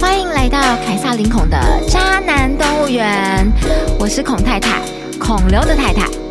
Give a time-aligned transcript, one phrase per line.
[0.00, 1.58] 欢迎来到凯撒林孔的
[1.88, 3.46] 渣男动物园，
[3.98, 4.80] 我是孔太太，
[5.18, 6.25] 孔刘的太太。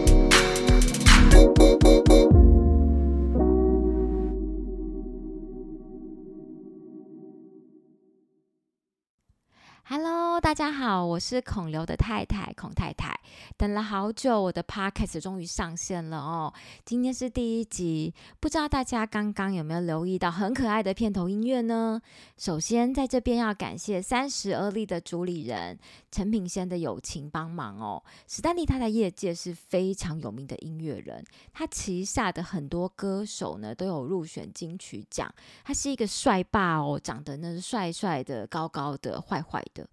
[11.15, 13.17] 我是孔刘的太太，孔太太。
[13.55, 16.53] 等了好久，我的 podcast 终于上线了哦。
[16.83, 22.01] 今天是第一集，不知道大家刚刚有没有留意到很可爱的片头音乐呢？
[22.35, 25.79] 首先，在这边要感谢三十而立的主理人
[26.11, 28.03] 陈品仙的友情帮忙哦。
[28.27, 31.23] 史丹利他在业界是非常有名的音乐人，
[31.53, 35.33] 他旗下的很多歌手呢都有入选金曲奖。
[35.63, 39.87] 他是一个帅霸哦，长得那是帅帅的、高高的、坏坏的。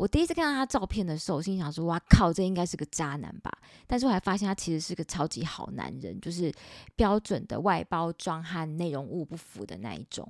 [0.00, 3.52] 我第一次看到他照片的时候，我心想说：“哇靠，这应该是个渣男吧？”
[3.86, 6.50] 但是我还发现他其实是个超级好男人，就是
[6.96, 10.26] 标准的外包装和内容物不符的那一种。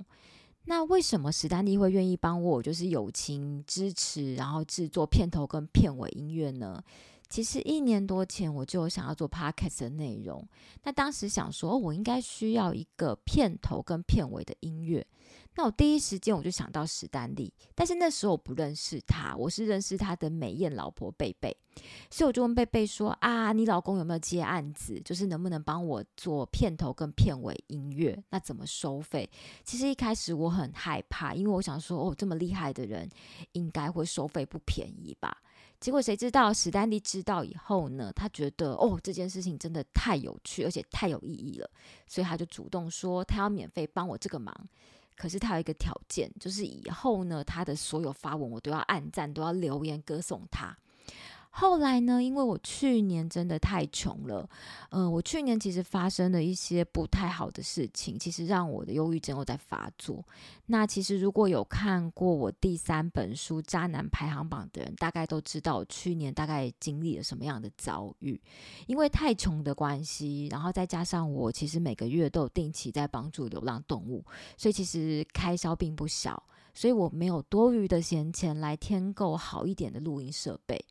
[0.65, 6.83] 那为什么史丹利会愿意帮我，就是友情支持，然后制作片头跟片尾音乐呢？
[7.29, 10.45] 其实一年多前我就想要做 podcast 的内容，
[10.83, 15.07] 那当时想说，我应该需要一个片头跟片尾的音乐。
[15.55, 21.55] 那我第一时间我就想到史丹利，但是那时候我不认识他，我是认识他的美艳老婆贝贝，
[22.09, 24.99] 所以我就问贝贝说：“啊，你老公有没有接案子？
[25.01, 28.17] 就是能不能帮我做片头跟片尾音乐？
[28.29, 29.29] 那怎么收费？”
[29.65, 33.09] 其实一开始我很害怕，因为我想说：“哦，这么厉害的人，
[33.51, 35.35] 应该会收费不便宜吧？”
[35.81, 38.13] 结果谁知道史丹利知道以后呢？
[38.15, 41.69] 他觉得哦，这件事情真的太有趣，而且太有意义了，
[42.07, 44.55] 所以他就主动说他要免费帮我这个忙。
[45.21, 50.75] 可是他有一个条件，就是以后呢，他的所有发文我都要按赞，都要留言歌颂他。
[51.53, 52.23] 后来呢？
[52.23, 54.49] 因为我去年真的太穷了，
[54.89, 60.25] 嗯，我去年其实发生了一些不太好的事情，其实让我的忧郁症又在发作。
[60.67, 68.39] 那其实如果有看过我第三本书《渣男排行榜》的人，大概都知道我去年大概经历了什么样的遭遇。
[68.87, 74.23] 因为太穷的关系，然后再加上我其实每个月都有定期在帮助流浪动物，
[74.55, 76.41] 所以其实开销并不小，
[76.73, 80.81] 所以我没有多余的闲钱来添购好一点的录音设备。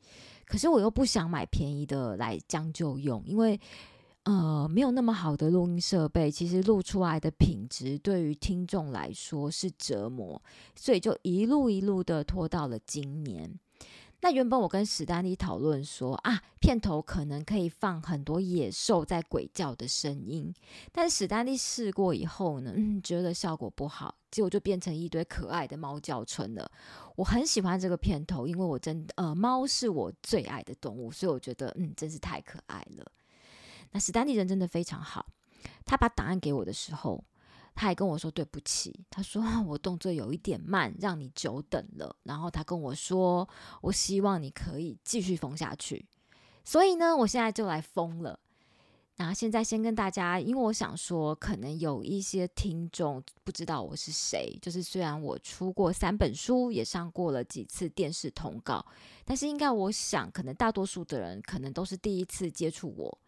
[0.51, 3.61] 可是我又不想买便宜的来将就用，因为
[4.25, 10.43] 呃没有那么好的录音设备，其实录出来的品质对于听众来说是折磨，
[10.75, 13.57] 所以就一路一路的拖到了今年。
[14.23, 20.55] 那原本我跟史丹利讨论说啊，片头可能可以放很多野兽在鬼叫的声音，
[20.93, 26.71] 但是史丹利试过以后呢，嗯，觉得效果不好，结果就变成一堆可爱的猫叫声了。
[27.17, 33.11] 我很喜欢这个片头，因为我真呃，猫是我最爱的动物，所以我觉得嗯，真是太可爱了。
[33.93, 35.27] 那史丹利人真的非常好，
[35.87, 37.25] 他把档案给我的时候。
[37.75, 42.15] 他还跟我说对不起，他说我动作有一点慢，让你久等了。
[42.25, 43.49] 然后他跟我说，
[43.81, 46.07] 我希望你可以继续封下去。
[46.65, 48.39] 所以呢，我现在就来封了。
[49.17, 54.59] 那现在先跟大家，因为我想说，可能有一些听众不知道我是谁。
[54.63, 58.85] 就是虽然我出过三本书，也上过了几次电视通告，
[59.25, 63.19] 但是应该我想，可能大多数的人可能都是第一次接触我。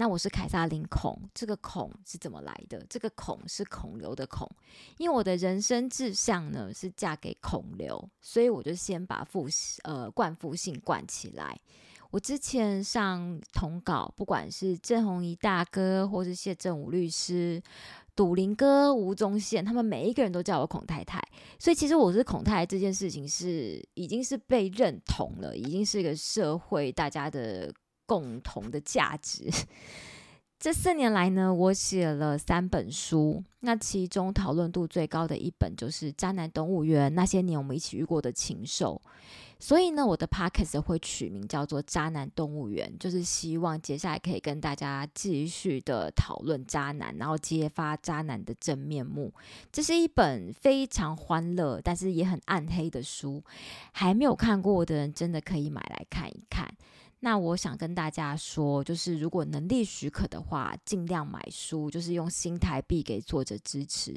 [0.00, 2.80] 那我是凯撒琳孔，这个孔是怎么来的？
[2.88, 4.48] 这个孔是孔刘的孔，
[4.96, 9.48] 因为我的人生志向呢是嫁给孔刘，所以我就先把父
[9.82, 11.58] 呃冠夫姓冠起来。
[12.12, 17.60] 我之前上通稿，不管是郑红怡大哥，或是谢振武律师、
[18.14, 21.20] 赌林哥、吴宗宪，他们每一个人都叫我孔太太，
[21.58, 27.74] 所以其实我是孔太太这件事情是已经是被认同了，已经是一个社会大家的。
[28.08, 29.48] 共同的价值。
[30.58, 39.00] 这四年来呢，我写了三本书，那其中讨论度最高的一本就是《渣男动物园》，那些年我们一起遇过的禽兽。
[39.60, 49.32] 所以呢，我的 podcast 会取名叫做《渣男动物园》，就是希望接下来可以跟大家继续的讨论渣男，然后揭发渣男的真面目。
[49.70, 53.42] 这是一本非常欢乐，但是也很暗黑的书，
[53.92, 56.68] 还没有看过的人真的可以买来看一看。
[57.20, 64.14] 那我想跟大家说，就是如果能力许可的话，尽量买书，就是用新台币给作者支持。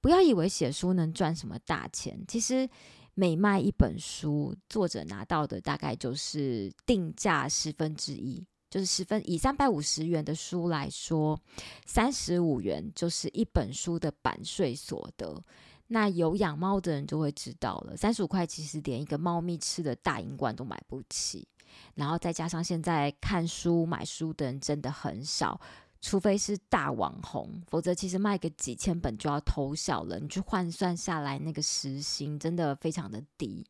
[0.00, 2.68] 不要以为写书能赚什么大钱，其实
[3.14, 11.40] 每卖一本书，作者拿到的大概就是定价十分之一，就是十分以三百五十元的书来说，
[11.84, 15.42] 三十五元就是一本书的版税所得。
[15.88, 21.48] 那有养猫的人就会知道了，三十五块其实连一个猫咪吃的大银罐都买不起。
[21.94, 25.60] 然后再加上现在看书买书的人真的很少，
[26.00, 30.18] 除非是大网红，否则其实卖个几千本就要偷笑了。
[30.18, 33.66] 你去换算下来，那个时薪真的非常的低。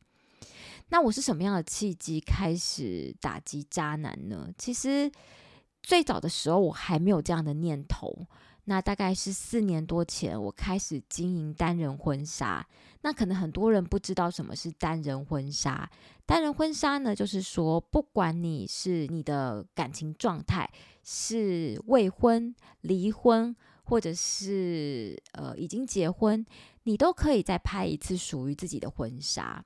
[0.89, 4.49] 那我是什么样的契机开始打击渣男呢？
[4.57, 5.11] 其实
[5.83, 8.25] 最早的时候我还没有这样的念头。
[8.69, 12.63] 那大概是四年多前，我开始经营单人婚纱。
[13.01, 15.89] 那可能很多人不知道什么是单人婚纱。
[16.27, 20.69] 单人婚纱呢，就是说，不管你是你的感情状态
[21.03, 23.55] 是未婚、离婚，
[23.85, 26.45] 或者是呃已经结婚，
[26.83, 29.65] 你都可以再拍一次属于自己的婚纱。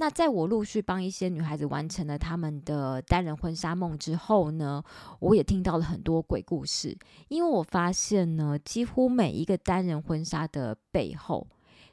[0.00, 4.82] 那在我陆续帮一些女孩子完成了他们的单人婚纱梦之后呢，
[5.18, 6.96] 我也听到了很多鬼故事。
[7.28, 11.46] 因为我发现呢，几乎每一个单人婚纱的背后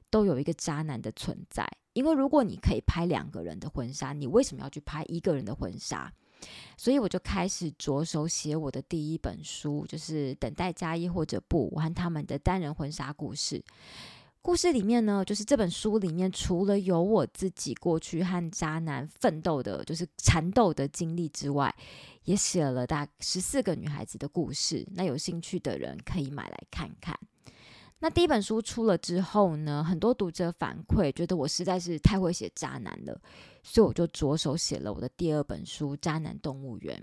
[0.10, 1.68] 都有一个渣男的存在。
[1.92, 6.10] 因为如果你可以拍两个人的婚纱，你为什么要去拍一个人的婚纱？
[6.78, 13.62] 所以我就开始着手写我的第一本书，就是《等待加一或者不》，我和他们的单人婚纱故事。
[14.48, 21.76] 故事里面呢，就是这本书里面，除了有我自己过去和渣男奋斗的，就是缠斗的经历之外，
[22.24, 24.88] 也写了大十四个女孩子的故事。
[24.94, 27.14] 那有兴趣的人可以买来看看。
[28.00, 33.20] 那第一本书出了之后呢，很多读者反馈觉得我实在是太会写渣男了，
[33.64, 36.98] 所以我就着手写了我的第二本书《渣男动物园》。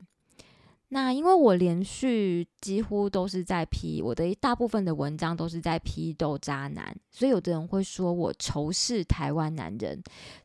[0.94, 10.00] 那因为我连续几乎都是在批我的大部分的文章都是在批斗渣男，所以有的人会说我仇视台湾男人。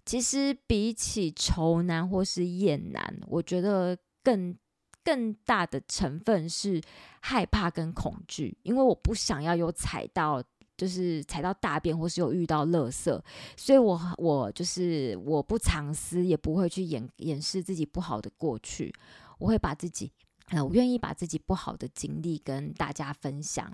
[0.07, 4.57] 其实比起仇男或是厌男，我觉得更
[5.03, 6.81] 更大的成分是
[7.21, 10.43] 害怕跟恐惧，因为我不想要有踩到
[10.75, 13.21] 就是踩到大便或是有遇到垃圾，
[13.55, 18.91] 所以我我就是我不藏私，也不会去掩掩饰自己不好的过去，
[19.37, 20.11] 我会把自己。
[20.49, 23.71] 呃，我愿意把自己不好的经历跟大家分享。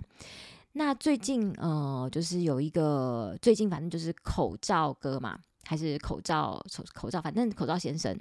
[0.72, 6.62] 那最近，呃，就是有一个最近，反正就是口罩哥嘛，还是口罩
[6.92, 8.14] 口罩，反正口罩先生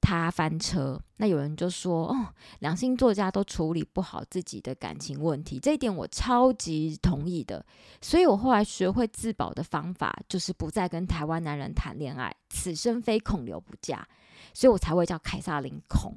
[0.00, 1.00] 他翻车。
[1.16, 2.28] 那有人就说，哦，
[2.60, 7.64] 两性作家都处理不好自己的感情问题，这一点我超级同意的。
[8.00, 14.06] 所以我后来学会自保的方法，就是不再跟台湾男人谈恋爱，此生非孔刘不嫁。
[14.54, 16.14] 所以我才会叫凯撒琳孔。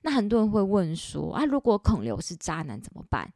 [0.00, 3.30] 那很多人会问说啊，如果孔刘是渣男怎么办？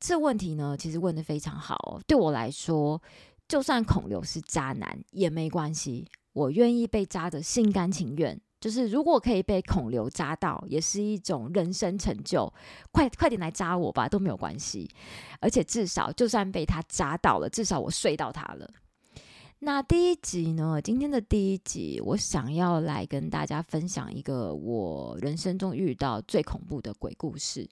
[0.00, 2.00] 这问题呢，其实问的非常好。
[2.06, 3.00] 对我来说，
[3.46, 8.40] 就算孔刘是渣男也没关系，我愿意被渣的心甘情愿。
[8.60, 12.52] 就是如果可以被孔刘渣到，也是一种人生成就。
[12.92, 14.86] 快快点来扎我吧，都没有关系。
[15.40, 18.70] 而且至少，就算被他扎到了，至少我睡到他了。
[19.62, 20.80] 那第一集呢？
[20.80, 27.68] 今天的第一集，我想要来跟大家分享一个我人生中遇到最恐怖的鬼故事。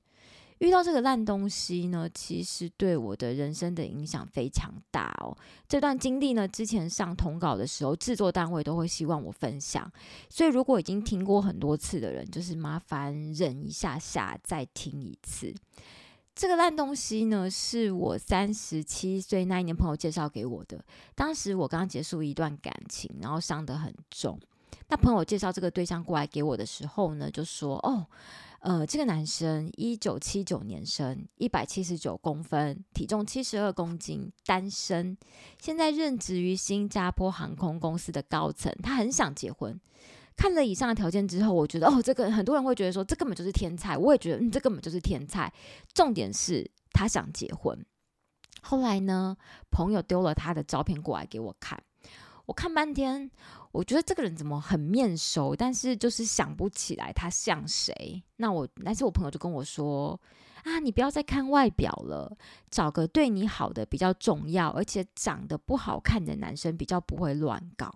[0.58, 5.35] 遇到这个烂东西呢，其实对我的人生的影响非常大哦。
[5.67, 9.91] 这段经历呢，之前上通稿的时候，制作单位都会希望我分享。
[10.29, 15.55] 所以如果已经听过很多次的人，就是麻烦忍一下下，再听一次。
[16.38, 20.81] 这个烂东西呢，是我三十七岁那一年朋友介绍给我的。
[21.17, 24.38] 当时我刚刚结束一段感情，然后伤得很重。
[24.88, 28.06] 那朋友介绍这个对象过来给我的时候呢，就说：“哦，
[28.61, 35.19] 呃，这个男生一九七九年生，一百七十九公分，体重七十二公斤，单身，
[35.60, 39.77] 现在任职于新加坡航空公司的高层，他很想结婚。”
[40.39, 45.53] 看了以上的条件之后，我觉得哦，这个很多人会觉得说这根本就是天才，我也觉得嗯，这根本就是天才。
[45.93, 47.85] 重点是他想结婚。
[48.63, 49.37] 后来呢，
[49.69, 51.83] 朋友丢了他的照片过来给我看，
[52.47, 53.29] 我看半天，
[53.73, 58.23] 我觉得这个人怎么很面熟，但是就是想不起来他像谁。
[58.37, 60.21] 那我，但是我朋友就跟我说
[60.63, 62.37] 啊，你不要再看外表了，
[62.71, 67.93] 找个对你好的比较重要，而且长得不好看的男生比较不会乱搞。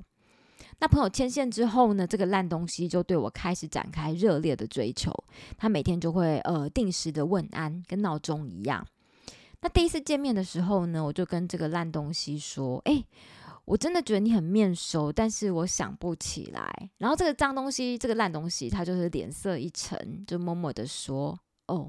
[0.78, 5.12] 那朋友牵线之后呢，这个烂东西就对我开始展开热烈的追求。
[5.56, 8.84] 他每天就会呃定时的问安，跟闹钟一样。
[9.60, 13.04] 那第一次见面的时候呢，我就跟这个烂东西说：“哎，
[13.64, 21.38] 我真的觉得你很面熟，但是我想不起来。”然后这个脏东西，这个烂东西，他就是脸色一沉，就默默的说
[21.68, 21.88] ：“哦，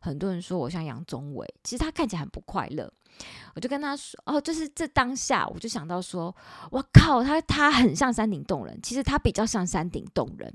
[0.00, 2.92] 很多人说我像杨宗纬，其实他看起来很不快乐。”
[3.54, 6.34] 我就跟他说：“哦，就是这当下，我就想到说，
[6.70, 10.52] 我靠，他他很像山顶洞人，其实他比较像山顶洞人。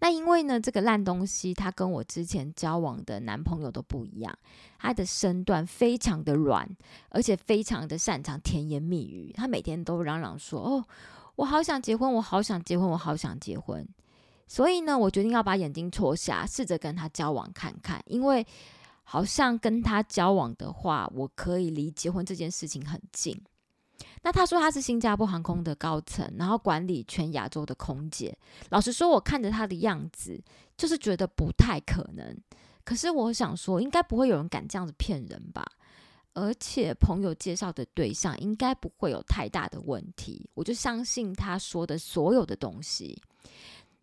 [0.00, 4.36] 那因为呢，这个烂东西，他跟我之前交往的男朋友都不一样，
[4.78, 6.68] 他的身段非常的软，
[7.10, 9.30] 而且非常的擅长甜言蜜语。
[9.36, 10.84] 他每天都嚷嚷说：‘哦，
[11.36, 13.86] 我好想结婚，我好想结婚，我好想结婚。’
[14.46, 18.46] 所以呢，我决定要把眼睛戳瞎，试着跟他交往看看，因为。”
[19.08, 23.40] 好像跟他交往的话，我可以离结婚这件事情很近。
[24.24, 28.36] 那他说他是新加坡航空的高层，然后管理全亚洲的空姐。
[28.70, 30.42] 老实说，我看着他的样子，
[30.76, 32.36] 就是觉得不太可能。
[32.82, 35.64] 可是我想说，应该不会有人敢这样子骗人吧？
[36.32, 43.22] 而且朋友介绍的对象应该不会有太大的问题，我就相信他说的所有的东西。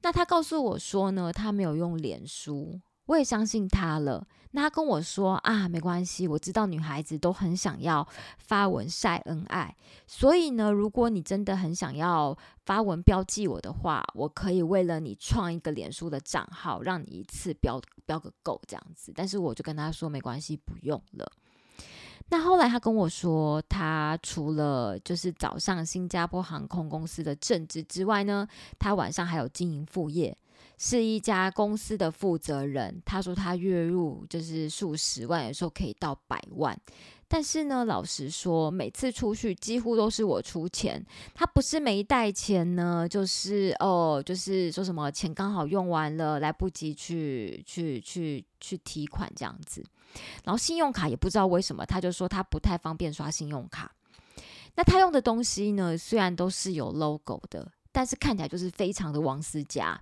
[0.04, 4.28] 那他告诉我说呢，他没有用脸书，我也相信他了。
[4.52, 8.08] 那他跟我说啊，没关系，我知道女孩子都很想要
[8.38, 19.12] 发文晒恩爱，所以呢，如果你真的很想要发文标记我的话，我可以为了你创一个脸书的账号，让你一次标标个够这样子。
[19.16, 21.32] 但是我就跟他说，没关系，不用了。
[22.34, 28.48] 那后来他跟我说，他除了就是早上新加坡航空公司的正职之外呢，
[28.80, 30.36] 他晚上还有经营副业，
[30.80, 33.00] 是一家公司的负责人。
[33.06, 36.76] 他说他月入就是数十万，有时候可以到百万。
[37.28, 41.06] 但是呢，老实说，每次出去几乎都是我出钱。
[41.36, 49.84] 他不是没带钱呢，就是哦，就是说什么钱刚好用完了，来不及去去去去提款这样子。
[50.44, 53.92] 然后信用卡也不知道为什么，他就说他不太方便刷信用卡。
[54.76, 60.00] 那他用的东西呢，虽然都是有 logo 的，但是看起来就是非常的王思佳。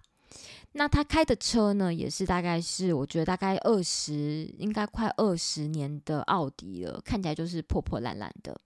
[0.72, 8.58] 那他开的车呢，也是大概是我觉得大概二十，应该快二十年的奥迪了，看起来就是破破烂烂的。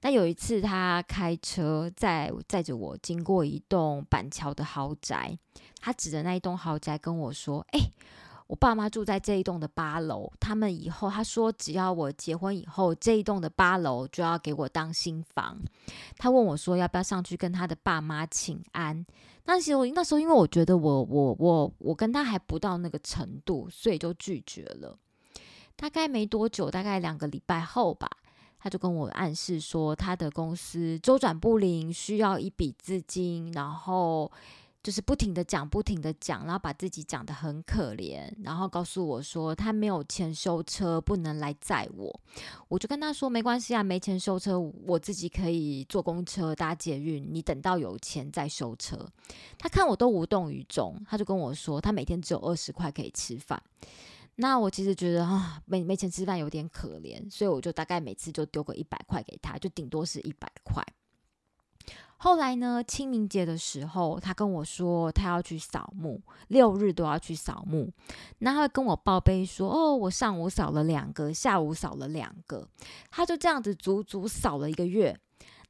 [0.00, 5.38] 那有一次他开车载载着我经过一栋板桥的豪宅，
[5.80, 7.80] 他指着那一栋豪宅跟我说：“哎。”
[8.48, 15.58] 我爸妈住在这一栋的八楼，他们以后他说只要我结婚以后，这一栋的八楼就要给我当新房。
[16.16, 19.04] 他问我说要不要上去跟他的爸妈请安。
[19.44, 24.98] 那时候那时候因为我觉得我我我我跟他还不到那个程度，所以就拒绝了。
[25.76, 28.08] 大概没多久，大概两个礼拜后吧，
[28.58, 34.32] 他就跟我暗示说他的公司周转不灵，需要一笔资金，然后。
[34.82, 42.20] 就是不停的讲，不停的讲，然后把自己讲的很可怜，然后告诉我说他没有钱修车，不能来载我。
[42.68, 49.06] 我就跟他说没关系啊，没钱修车，我自己可以坐公车搭捷运，你等到有钱再修车。
[49.58, 53.60] 他看我都无动于衷，他就跟我说他每天只有二十块可以吃饭。
[54.36, 60.80] 那我其实觉得啊，没没钱吃饭有点可怜，所以我就大概每次就丢个一百块给他，就顶多是一百块。
[62.20, 62.82] 后来呢？
[62.82, 67.92] 清明节的时候，他跟我说他要去扫墓，六日都要去扫墓。
[68.38, 72.68] 那他跟我报备说：“哦，我上午扫了两个，下午扫了两个。”
[73.08, 75.16] 他就这样子足足扫了一个月。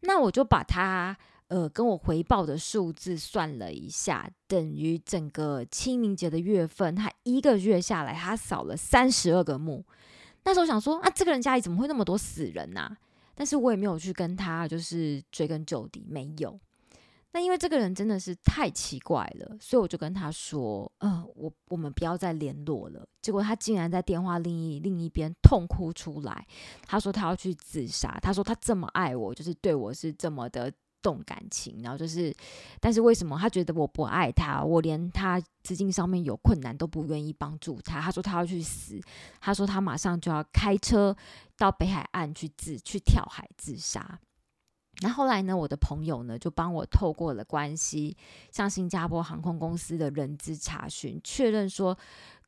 [0.01, 1.15] 那我就把他
[1.49, 9.85] 呃跟我回报的数字算了一下，等于整个清明节的月份，他一个月下来，他扫了三十二个墓。
[10.45, 12.97] 那时候想说啊，这个人家里怎么会那么多死人呐？
[13.39, 16.59] 但是我也没有去跟他就是追根究底，没有。
[17.31, 26.45] 那因为这个人真的是太奇怪了，所以我就跟他说：“嗯，我我们不要再联络了。”结果他竟然在电话另一另一边痛哭出来，
[26.83, 28.19] 他说他要去自杀。
[28.21, 30.73] 他说他这么爱我，就是对我是这么的。
[31.03, 32.35] 动感情，然后就是，
[32.81, 34.63] 但是为什么他觉得我不爱他？
[34.63, 38.01] 我连他资金上面有困难都不愿意帮助他。
[38.01, 39.01] 他说他要去死，
[39.41, 41.17] 他说他马上就要开车
[41.57, 44.19] 到北海岸去自去跳海自杀。
[45.01, 45.57] 那后来呢？
[45.57, 48.17] 我的朋友呢就帮我透过了关系，
[48.51, 51.97] 向新加坡航空公司的人资查询，确认说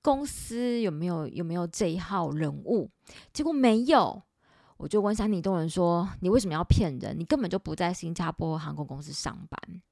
[0.02, 2.90] 公司有没有有没有这一号人物，
[3.32, 4.22] 结果没有。
[4.80, 7.14] 我就问山顶洞人说：“你为什么要骗人？
[7.18, 9.82] 你根本就不在新加坡航空公司上班。”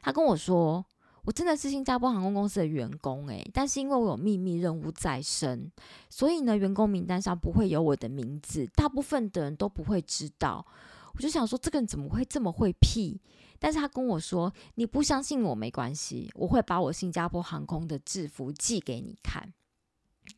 [0.00, 0.84] 他跟我说
[1.26, 5.68] ：“我真的是新加坡航空公司的员工，诶，但是因为我有秘密任务在身，
[6.08, 10.64] 所以呢，员工名单上不会有我的名字，大部分的人都不会知道。”
[11.12, 13.20] 我就想说，这个人怎么会这么会屁？
[13.58, 19.52] 但是他跟我说：“你不相信我没关系，我会把我新加坡航空的制服寄给你看。”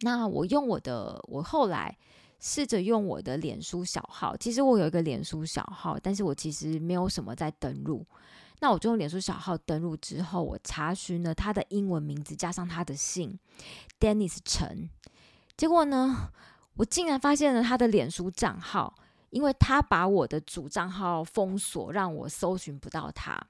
[0.01, 1.99] 那我用我的，我后来。
[2.45, 8.05] 试着用我的脸书小号，其实我有一个脸书小号，但是我其实没有什么在登录。
[8.59, 13.39] 那我就用脸书小号登录之后，我查询了他的英文名字加上他的姓
[14.01, 14.91] ，Dennis 陈。
[15.57, 16.33] 结果呢，
[16.75, 18.93] 我竟然发现了他的脸书账号，
[19.31, 23.41] 因为他把我的主账号封锁，让我搜寻不到他。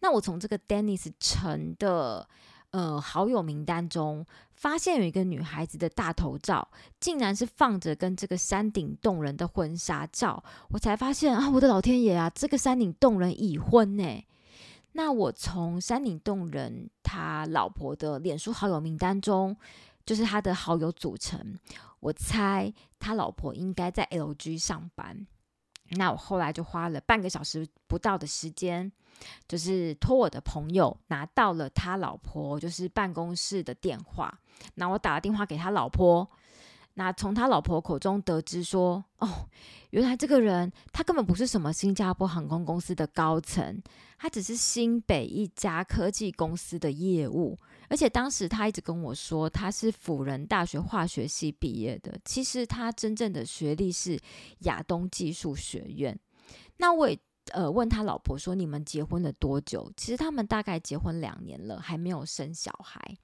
[0.00, 2.28] 那我从这个 Dennis 陈的。
[2.74, 14.24] 呃，好友名单中发现有一个女孩子的大头照，竟然是放着跟这个山顶洞人的婚纱照，我才发现啊，我的老天爷啊，这个山顶洞人已婚呢。
[14.90, 19.56] 那我从山顶洞人他老婆的脸书好友名单中，
[20.04, 21.56] 就是他的好友组成，
[22.00, 25.24] 我猜他老婆应该在 LG 上班。
[25.90, 28.90] 那我后来就花了半个小时不到的时间，
[29.48, 34.38] 就是托我的朋友拿到了他老婆就是办公室的电话。
[34.74, 36.28] 那我打了电话给他老婆。
[36.96, 39.48] 那从他老婆口中得知说，哦，
[39.90, 43.82] 原来这个人他根本不是什么新加坡航空公司的高层，
[44.16, 47.58] 他只是新北一家科技公司的业务。
[47.88, 54.16] 而且当时他一直跟我说，他是辅仁大学化学系毕业的，其实他真正的学历是
[54.60, 56.16] 亚东技术学院。
[56.76, 57.18] 那我也
[57.52, 59.92] 呃问他老婆说，你们结婚了多久？
[59.96, 63.16] 其实他们大概结婚两年了，还没有生小孩。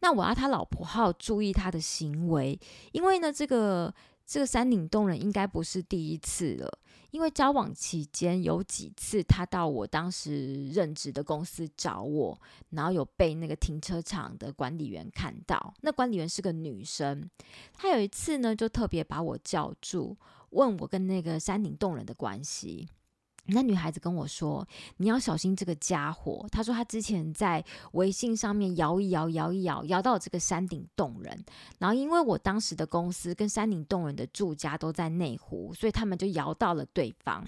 [0.00, 2.58] 那我要他老婆好好注意他的行为，
[2.92, 3.94] 因为呢，这个
[4.26, 6.78] 这个山顶洞人应该不是第一次了。
[7.10, 12.40] 因为交往期间有几次，他到我当时任职的公司找我，
[12.70, 15.74] 然后有被那个停车场的管理员看到。
[15.80, 17.28] 那管理员是个女生，
[17.72, 20.16] 她有一次呢，就特别把我叫住，
[20.50, 22.88] 问我跟那个山顶洞人的关系。
[23.52, 24.66] 那女孩子跟我说
[24.98, 31.44] ：“你要小心这个家伙。”她说她之前在微信上面摇一摇，摇一摇，摇到这个山顶洞人。
[31.78, 37.44] 然后因为我当时的公司跟山顶洞人的住家都在内湖，所以他们就摇到了对方。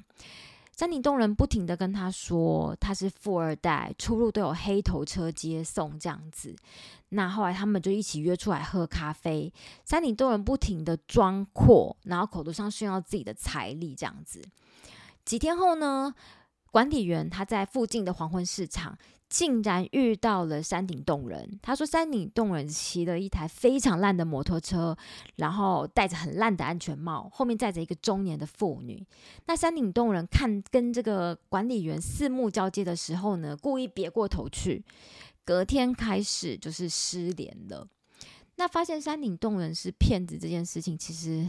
[0.74, 6.56] 山顶洞人不停的跟他说他是富二代，出入都有黑头车接送这样子。
[7.10, 9.52] 那后来他们就一起约出来喝咖啡。
[9.84, 14.42] 山顶洞人不停的装阔，然后口头上炫耀自己的财力这样子。
[15.24, 16.14] 几天后呢，
[16.70, 18.98] 管理员他在附近的黄昏市场
[19.28, 21.58] 竟然遇到了山顶洞人。
[21.62, 24.94] 他说，山顶洞人骑了一台非常烂的摩托车，
[25.36, 29.02] 然后戴着很烂的安全帽，后面载着一个中年的妇女。
[29.46, 34.84] 那山顶洞人看跟这个管理员四目交接的时候呢，故意别过头去。
[35.44, 37.88] 隔天开始就是失联了。
[38.56, 41.48] 那发现山顶洞人是骗子这件事情，其实。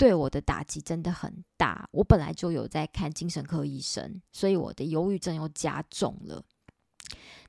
[0.00, 1.86] 对我的打击真的很大。
[1.92, 6.42] 我本来就有在看精神科医生，所以我的忧郁症又加重了。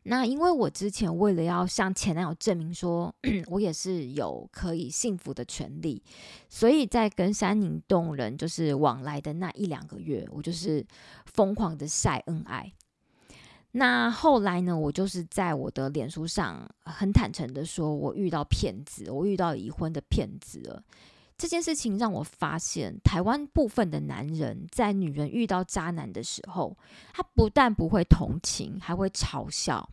[0.04, 3.16] 那因为我之前为了要向前男友证明说
[3.48, 6.04] 我也是有可以幸福的权利，
[6.50, 10.86] 所以在跟山宁动人就是往来的那一两个月，我就是
[11.28, 12.70] 疯狂的晒恩爱。
[13.72, 20.84] 那后来呢，我就是在我的脸书上很坦诚的说，我遇到骗子，我遇到已婚的骗子了。
[21.42, 26.78] 这件事情让我发现，台湾部分的男人在女人遇到渣男的时候，
[27.16, 29.90] 他不但不会同情，还会嘲笑。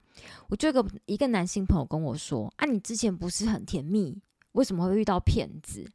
[0.50, 4.20] 我这个一个男性朋友跟我说：“啊，你之前不是很甜蜜，
[4.52, 5.90] 为什么会遇到骗子？”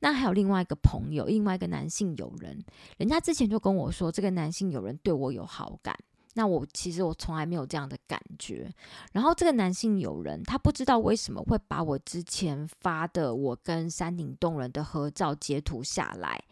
[0.00, 2.58] 那还有另外一个朋友，另外一个男性友人，
[2.96, 5.94] 人家之前就跟我说，这个男性友人对我有好感。
[6.34, 8.72] 那我其实我从来没有这样的感觉。
[9.12, 16.42] 然后这个男性友人，他不知道为什么会把我之前发的我跟山顶洞人的合照截图下来。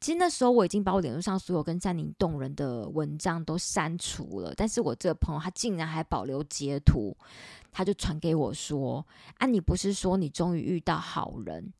[0.00, 7.16] 其实那时候我已经把我脸书上所有跟山顶洞人的文章都删除了，但是我这个朋友他竟然还保留截图，
[7.72, 9.04] 他就传给我说
[9.38, 11.72] ：“啊，你不是说你终于遇到好人？”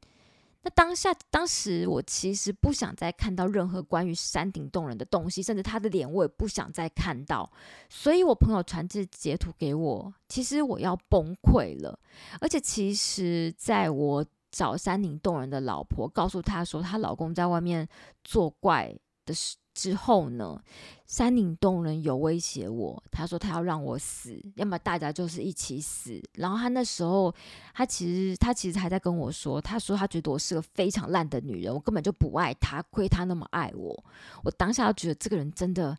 [0.64, 7.48] 那当下，当时我其实不想再看到任何关于山顶洞人的东西，甚至他的脸我也不想再看到。
[7.90, 11.98] 所以我朋友传这截图给我，其实我要崩溃了。
[12.40, 17.87] 而且，其实在我找山顶洞人的老婆，告诉她说她老公在外面
[18.22, 19.57] 作怪的时。
[19.75, 20.63] 之后呢，
[21.05, 26.23] 山顶洞人有威胁我，他说他要让我死，要么大家就是一起死。
[26.35, 27.35] 然后他那时候，
[27.75, 34.05] 他其实他其实还在跟我说，他说他觉得我是个非常烂的女人，我根本就不爱他，亏他那么爱我。
[34.45, 35.99] 我当下觉得这个人真的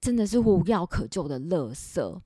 [0.00, 2.20] 真的是无药可救的垃圾。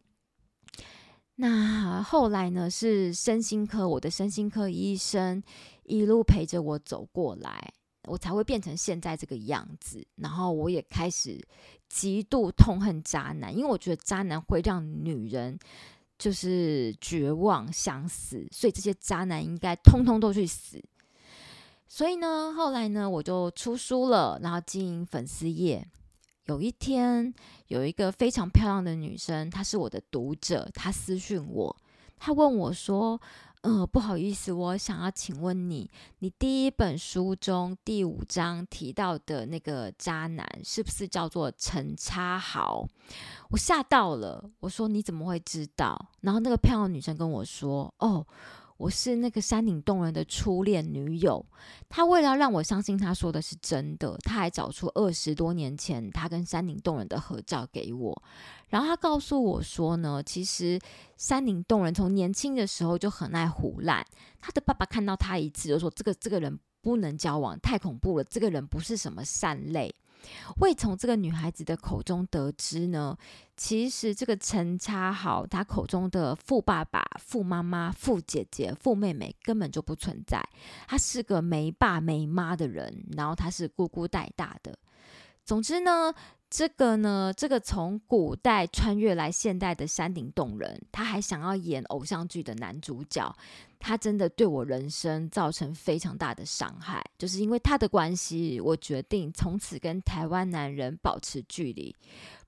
[1.35, 5.42] 那后来呢，是身心科，我的身心科医生
[5.85, 7.74] 一路陪着我走过来。
[8.09, 11.38] 我才会变成现在这个样子，然后我也开始
[11.88, 15.59] 极度痛恨渣男，因为我觉得渣男会让女人
[16.18, 20.83] 就是绝望想死，所以这些渣男应该通通都去死。
[21.87, 25.87] 所以呢，后来呢，我就出书了，然后经营粉丝页。
[26.44, 27.33] 有一天，
[27.68, 31.77] 有一个非常漂亮的女生，她是我的读者，她私讯我，
[32.18, 33.21] 她问我说。
[33.62, 35.90] 呃，不好意思，我想要请问你，
[36.21, 42.87] 你第一本书中第五章提到的那个渣男是不是叫做陈差豪？
[43.51, 46.11] 我吓到了，我说你怎么会知道？
[46.21, 48.27] 然后那个漂亮女生跟我说，哦。
[48.78, 51.44] 我是那个山顶洞人的初恋女友，
[51.88, 58.22] 他为了让我相信他说的是真的，他还找出二十多年前他跟山顶洞人的合照给我，
[58.68, 60.78] 然后他告诉我说呢，其实
[61.16, 64.06] 山顶洞人从年轻的时候就很爱胡乱，
[64.40, 69.92] 他的爸爸看到他一次就说这个这个人不能交往，太恐怖了，这个人不是什么善类。
[70.61, 73.16] 为从这个女孩子的口中得知呢，
[73.57, 80.42] 其实这个陈差好他口中的富爸爸、富妈妈、富姐姐、富妹妹根本就不存在，
[80.87, 84.78] 他是个没爸没妈的人，然后他是姑姑带大的。
[85.44, 86.14] 总之呢。
[86.50, 93.37] 这个呢，这个从古代穿越来现代的山顶洞人，他还想要演偶像剧的男主角，
[93.78, 97.04] 他真的对我人生造成非常大的伤害。
[97.18, 101.94] 就是因为他的关系，我决定从此跟台湾男人保持距离。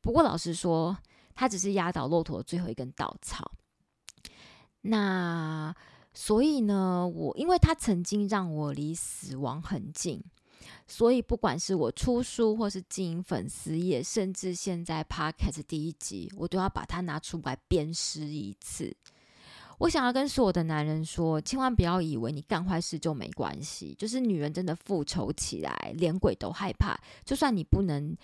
[0.01, 0.97] 不过老实说，
[1.35, 3.53] 他只是压倒骆驼最后一根稻草。
[4.81, 5.75] 那
[6.15, 10.25] 所以呢，我因为他曾经让我离死亡很近。
[10.87, 18.95] 所以，不管是我出书，或是经营粉丝页，甚至现在 podcast 第一集，我都要把它拿出来鞭尸一次。
[19.79, 23.95] 我想要跟所有的男人说，千万不要以为你干坏事就没关系。
[23.99, 27.01] 就是女人真的复仇起来，连鬼都害怕。
[27.25, 28.15] 就算你不能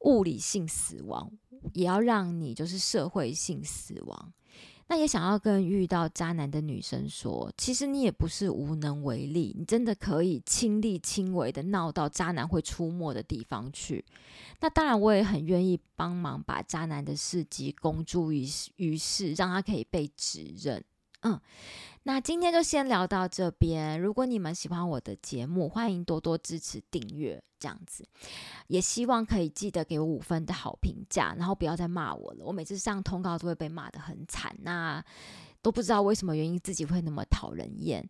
[0.00, 1.30] 物理性死亡，
[1.72, 4.32] 也要让你就是社会性死亡。
[4.88, 14.04] 那也想要跟遇到渣男的女生说，其实你也不是无能为力，你真的可以亲力亲为的闹到渣男会出没的地方去。
[14.60, 18.46] 那当然，我也很愿意帮忙把渣男的事迹公诸于
[18.76, 20.84] 于世，让他可以被指认。
[21.22, 21.40] 嗯。
[22.08, 24.00] 那今天就先聊到这边。
[24.00, 28.06] 如果你们喜欢我的节目，欢迎多多支持订阅，这样子。
[28.68, 32.44] 也希望可以记得给我五分的好评价，然后不要再骂我了。
[32.44, 35.04] 我每次上通告都会被骂得很惨，那
[35.60, 38.08] 都不知道为什么原因，自己会那么讨人厌。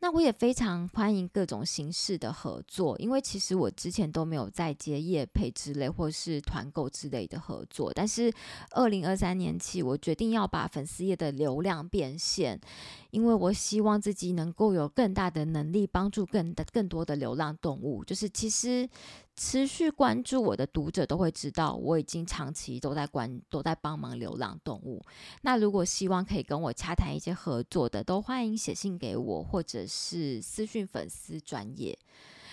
[0.00, 8.30] 那我也非常欢迎各种形式的合作，因为其实我之前都没有在接业配之类或是团购之类的合作，但是
[8.72, 12.60] 二零二三年起，我决定要把粉丝页的流量变现，
[13.10, 18.88] 因为我希望自己能够有更大的能力帮助更的更多的流浪动物，就是其实。
[19.36, 25.02] 持续关注我的读者都会知道，我已经长期都在关都在帮忙流浪动物。
[25.42, 31.98] 那如果希望可以跟我洽谈一些合作的，都欢迎写信给我，或者是私讯粉丝专业。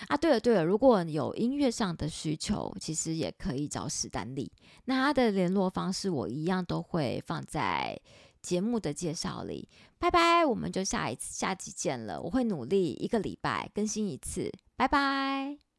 [0.08, 4.50] 啊，对了对了，如果有音乐上的需求，其实也可以找史丹利。
[4.86, 7.96] 那他的联络方式我一样都会放在
[8.40, 9.68] 节目的介绍里。
[10.00, 12.20] 拜拜，我们就下一次下集见了。
[12.20, 14.50] 我会努力一个礼拜更新一次。
[14.74, 15.71] 拜拜。